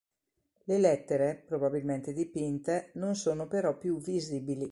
Le 0.63 0.77
lettere, 0.79 1.43
probabilmente 1.47 2.11
dipinte, 2.11 2.89
non 2.95 3.13
sono 3.15 3.47
però 3.47 3.77
più 3.77 3.99
visibili. 3.99 4.59